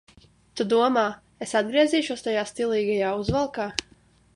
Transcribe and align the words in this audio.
Tu 0.61 0.65
domā, 0.71 1.03
es 1.47 1.53
atgriezīšos 1.61 2.27
tajā 2.29 2.49
stilīgajā 2.53 3.17
uzvalkā? 3.23 3.71